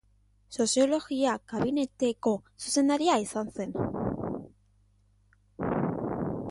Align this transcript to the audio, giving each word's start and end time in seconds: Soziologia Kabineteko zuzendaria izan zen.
Soziologia 0.63 1.33
Kabineteko 1.51 2.33
zuzendaria 2.65 3.19
izan 3.27 3.55
zen. 3.57 3.77